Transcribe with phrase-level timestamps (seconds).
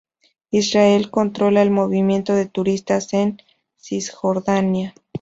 [0.49, 3.37] Israel controla el movimiento de turistas en
[3.77, 4.95] Cisjordania.